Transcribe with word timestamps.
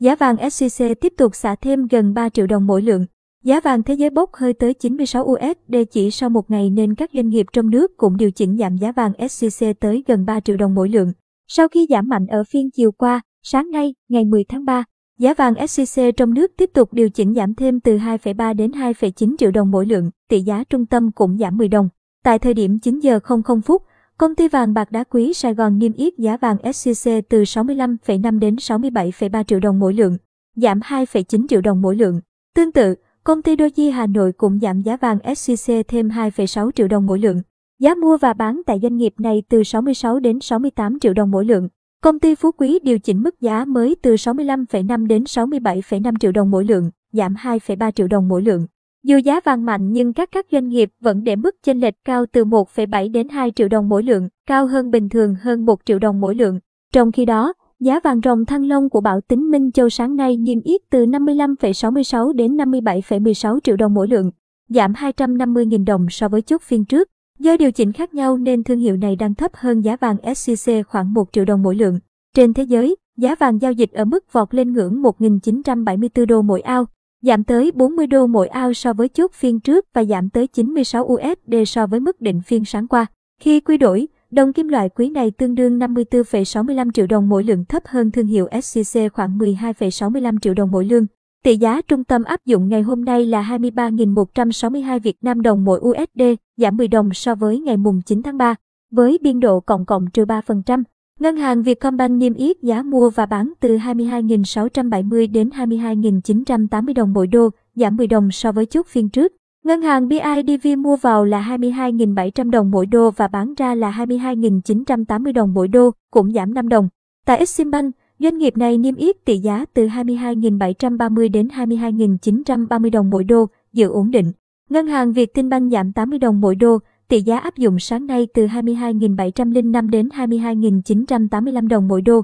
Giá 0.00 0.16
vàng 0.16 0.36
SJC 0.36 0.94
tiếp 0.94 1.12
tục 1.16 1.34
xả 1.34 1.54
thêm 1.54 1.86
gần 1.86 2.14
3 2.14 2.28
triệu 2.28 2.46
đồng 2.46 2.66
mỗi 2.66 2.82
lượng. 2.82 3.06
Giá 3.44 3.60
vàng 3.60 3.82
thế 3.82 3.94
giới 3.94 4.10
bốc 4.10 4.30
hơi 4.34 4.52
tới 4.52 4.74
96 4.74 5.24
USD 5.24 5.74
chỉ 5.90 6.10
sau 6.10 6.30
một 6.30 6.50
ngày 6.50 6.70
nên 6.70 6.94
các 6.94 7.10
doanh 7.14 7.28
nghiệp 7.28 7.46
trong 7.52 7.70
nước 7.70 7.96
cũng 7.96 8.16
điều 8.16 8.30
chỉnh 8.30 8.56
giảm 8.58 8.76
giá 8.76 8.92
vàng 8.92 9.12
SJC 9.12 9.74
tới 9.80 10.04
gần 10.06 10.24
3 10.24 10.40
triệu 10.40 10.56
đồng 10.56 10.74
mỗi 10.74 10.88
lượng. 10.88 11.12
Sau 11.48 11.68
khi 11.68 11.86
giảm 11.90 12.08
mạnh 12.08 12.26
ở 12.26 12.44
phiên 12.44 12.70
chiều 12.70 12.92
qua, 12.92 13.20
sáng 13.42 13.70
nay, 13.70 13.94
ngày 14.08 14.24
10 14.24 14.44
tháng 14.44 14.64
3, 14.64 14.84
giá 15.18 15.34
vàng 15.34 15.54
SJC 15.54 16.12
trong 16.12 16.34
nước 16.34 16.50
tiếp 16.56 16.70
tục 16.74 16.92
điều 16.92 17.10
chỉnh 17.10 17.34
giảm 17.34 17.54
thêm 17.54 17.80
từ 17.80 17.96
2,3 17.96 18.56
đến 18.56 18.70
2,9 18.70 19.36
triệu 19.38 19.50
đồng 19.50 19.70
mỗi 19.70 19.86
lượng, 19.86 20.10
tỷ 20.28 20.40
giá 20.40 20.64
trung 20.70 20.86
tâm 20.86 21.12
cũng 21.12 21.38
giảm 21.38 21.56
10 21.56 21.68
đồng. 21.68 21.88
Tại 22.24 22.38
thời 22.38 22.54
điểm 22.54 22.78
9 22.78 22.98
giờ 22.98 23.20
00 23.20 23.62
phút, 23.62 23.82
Công 24.20 24.34
ty 24.34 24.48
vàng 24.48 24.74
bạc 24.74 24.92
đá 24.92 25.04
quý 25.04 25.32
Sài 25.34 25.54
Gòn 25.54 25.78
niêm 25.78 25.92
yết 25.92 26.18
giá 26.18 26.36
vàng 26.36 26.56
SJC 26.56 27.22
từ 27.28 27.42
65,5 27.42 28.38
đến 28.38 28.56
67,3 28.56 29.42
triệu 29.42 29.60
đồng 29.60 29.78
mỗi 29.78 29.94
lượng, 29.94 30.16
giảm 30.56 30.80
2,9 30.80 31.46
triệu 31.48 31.60
đồng 31.60 31.82
mỗi 31.82 31.96
lượng. 31.96 32.20
Tương 32.54 32.72
tự, 32.72 32.94
công 33.24 33.42
ty 33.42 33.56
Doji 33.56 33.92
Hà 33.92 34.06
Nội 34.06 34.32
cũng 34.32 34.58
giảm 34.62 34.80
giá 34.80 34.96
vàng 34.96 35.18
SJC 35.18 35.82
thêm 35.88 36.08
2,6 36.08 36.70
triệu 36.70 36.88
đồng 36.88 37.06
mỗi 37.06 37.18
lượng. 37.18 37.42
Giá 37.78 37.94
mua 37.94 38.16
và 38.16 38.32
bán 38.32 38.60
tại 38.66 38.78
doanh 38.82 38.96
nghiệp 38.96 39.14
này 39.18 39.42
từ 39.48 39.62
66 39.62 40.20
đến 40.20 40.40
68 40.40 41.00
triệu 41.00 41.14
đồng 41.14 41.30
mỗi 41.30 41.44
lượng. 41.44 41.68
Công 42.02 42.18
ty 42.18 42.34
Phú 42.34 42.50
Quý 42.52 42.78
điều 42.82 42.98
chỉnh 42.98 43.22
mức 43.22 43.40
giá 43.40 43.64
mới 43.64 43.96
từ 44.02 44.14
65,5 44.14 45.06
đến 45.06 45.24
67,5 45.24 46.14
triệu 46.20 46.32
đồng 46.32 46.50
mỗi 46.50 46.64
lượng, 46.64 46.90
giảm 47.12 47.34
2,3 47.34 47.90
triệu 47.90 48.08
đồng 48.08 48.28
mỗi 48.28 48.42
lượng. 48.42 48.66
Dù 49.02 49.16
giá 49.16 49.40
vàng 49.44 49.64
mạnh 49.64 49.92
nhưng 49.92 50.12
các 50.12 50.28
các 50.32 50.46
doanh 50.52 50.68
nghiệp 50.68 50.90
vẫn 51.00 51.24
để 51.24 51.36
mức 51.36 51.56
chênh 51.62 51.80
lệch 51.80 51.94
cao 52.04 52.24
từ 52.32 52.44
1,7 52.44 53.12
đến 53.12 53.28
2 53.28 53.50
triệu 53.50 53.68
đồng 53.68 53.88
mỗi 53.88 54.02
lượng, 54.02 54.28
cao 54.46 54.66
hơn 54.66 54.90
bình 54.90 55.08
thường 55.08 55.34
hơn 55.42 55.66
1 55.66 55.80
triệu 55.84 55.98
đồng 55.98 56.20
mỗi 56.20 56.34
lượng. 56.34 56.58
Trong 56.92 57.12
khi 57.12 57.24
đó, 57.24 57.52
giá 57.80 58.00
vàng 58.00 58.20
rồng 58.24 58.44
thăng 58.44 58.68
long 58.68 58.90
của 58.90 59.00
Bảo 59.00 59.20
Tính 59.20 59.50
Minh 59.50 59.72
Châu 59.72 59.88
sáng 59.88 60.16
nay 60.16 60.36
niêm 60.36 60.60
yết 60.60 60.80
từ 60.90 61.06
55,66 61.06 62.32
đến 62.32 62.56
57,16 62.56 63.58
triệu 63.60 63.76
đồng 63.76 63.94
mỗi 63.94 64.08
lượng, 64.08 64.30
giảm 64.68 64.92
250.000 64.92 65.84
đồng 65.84 66.06
so 66.10 66.28
với 66.28 66.42
chốt 66.42 66.62
phiên 66.62 66.84
trước. 66.84 67.08
Do 67.38 67.56
điều 67.56 67.72
chỉnh 67.72 67.92
khác 67.92 68.14
nhau 68.14 68.36
nên 68.36 68.64
thương 68.64 68.78
hiệu 68.78 68.96
này 68.96 69.16
đang 69.16 69.34
thấp 69.34 69.50
hơn 69.54 69.80
giá 69.80 69.96
vàng 69.96 70.16
SJC 70.16 70.82
khoảng 70.82 71.14
1 71.14 71.28
triệu 71.32 71.44
đồng 71.44 71.62
mỗi 71.62 71.74
lượng. 71.74 71.98
Trên 72.36 72.54
thế 72.54 72.62
giới, 72.62 72.96
giá 73.16 73.34
vàng 73.34 73.62
giao 73.62 73.72
dịch 73.72 73.92
ở 73.92 74.04
mức 74.04 74.32
vọt 74.32 74.54
lên 74.54 74.72
ngưỡng 74.72 75.02
1.974 75.02 76.26
đô 76.26 76.42
mỗi 76.42 76.60
ao, 76.60 76.86
giảm 77.22 77.44
tới 77.44 77.70
40 77.74 78.06
đô 78.06 78.26
mỗi 78.26 78.48
ao 78.48 78.72
so 78.72 78.92
với 78.92 79.08
chốt 79.08 79.32
phiên 79.32 79.60
trước 79.60 79.86
và 79.94 80.04
giảm 80.04 80.30
tới 80.30 80.46
96 80.46 81.04
USD 81.04 81.54
so 81.66 81.86
với 81.86 82.00
mức 82.00 82.20
định 82.20 82.40
phiên 82.40 82.64
sáng 82.64 82.88
qua. 82.88 83.06
Khi 83.40 83.60
quy 83.60 83.78
đổi, 83.78 84.08
đồng 84.30 84.52
kim 84.52 84.68
loại 84.68 84.88
quý 84.88 85.10
này 85.10 85.30
tương 85.30 85.54
đương 85.54 85.78
54,65 85.78 86.90
triệu 86.90 87.06
đồng 87.06 87.28
mỗi 87.28 87.44
lượng 87.44 87.64
thấp 87.64 87.82
hơn 87.86 88.10
thương 88.10 88.26
hiệu 88.26 88.48
SCC 88.62 89.00
khoảng 89.12 89.38
12,65 89.38 90.38
triệu 90.38 90.54
đồng 90.54 90.70
mỗi 90.70 90.84
lượng. 90.84 91.06
Tỷ 91.44 91.56
giá 91.56 91.80
trung 91.88 92.04
tâm 92.04 92.24
áp 92.24 92.46
dụng 92.46 92.68
ngày 92.68 92.82
hôm 92.82 93.04
nay 93.04 93.26
là 93.26 93.42
23.162 93.42 95.00
Việt 95.00 95.16
Nam 95.22 95.42
đồng 95.42 95.64
mỗi 95.64 95.80
USD, 95.80 96.22
giảm 96.56 96.76
10 96.76 96.88
đồng 96.88 97.14
so 97.14 97.34
với 97.34 97.60
ngày 97.60 97.76
mùng 97.76 98.00
9 98.06 98.22
tháng 98.22 98.38
3, 98.38 98.54
với 98.90 99.18
biên 99.22 99.40
độ 99.40 99.60
cộng 99.60 99.86
cộng 99.86 100.10
trừ 100.10 100.24
3%. 100.24 100.82
Ngân 101.20 101.36
hàng 101.36 101.62
Vietcombank 101.62 102.18
niêm 102.18 102.34
yết 102.34 102.62
giá 102.62 102.82
mua 102.82 103.10
và 103.10 103.26
bán 103.26 103.52
từ 103.60 103.76
22.670 103.76 105.32
đến 105.32 105.48
22.980 105.48 106.94
đồng 106.94 107.12
mỗi 107.12 107.26
đô, 107.26 107.48
giảm 107.74 107.96
10 107.96 108.06
đồng 108.06 108.30
so 108.30 108.52
với 108.52 108.66
chốt 108.66 108.86
phiên 108.86 109.08
trước. 109.08 109.32
Ngân 109.64 109.82
hàng 109.82 110.08
BIDV 110.08 110.78
mua 110.78 110.96
vào 110.96 111.24
là 111.24 111.56
22.700 111.58 112.50
đồng 112.50 112.70
mỗi 112.70 112.86
đô 112.86 113.10
và 113.10 113.28
bán 113.28 113.54
ra 113.54 113.74
là 113.74 113.90
22.980 113.90 115.32
đồng 115.32 115.54
mỗi 115.54 115.68
đô, 115.68 115.90
cũng 116.10 116.32
giảm 116.32 116.54
5 116.54 116.68
đồng. 116.68 116.88
Tại 117.26 117.38
Eximbank, 117.38 117.94
doanh 118.18 118.38
nghiệp 118.38 118.56
này 118.56 118.78
niêm 118.78 118.94
yết 118.94 119.24
tỷ 119.24 119.38
giá 119.38 119.64
từ 119.74 119.86
22.730 119.86 121.30
đến 121.30 121.48
22.930 121.48 122.90
đồng 122.90 123.10
mỗi 123.10 123.24
đô, 123.24 123.46
giữ 123.72 123.88
ổn 123.88 124.10
định. 124.10 124.32
Ngân 124.70 124.86
hàng 124.86 125.12
Vietinbank 125.12 125.72
giảm 125.72 125.92
80 125.92 126.18
đồng 126.18 126.40
mỗi 126.40 126.54
đô, 126.54 126.78
Tỷ 127.10 127.20
giá 127.20 127.38
áp 127.38 127.56
dụng 127.56 127.78
sáng 127.78 128.06
nay 128.06 128.26
từ 128.34 128.46
22.705 128.46 129.90
đến 129.90 130.08
22.985 130.08 131.68
đồng 131.68 131.88
mỗi 131.88 132.02
đô. 132.02 132.22